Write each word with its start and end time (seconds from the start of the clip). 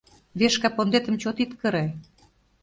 —Вешка 0.39 0.69
пондетым 0.75 1.15
чот 1.21 1.37
ит 1.43 1.51
кыре. 1.59 1.85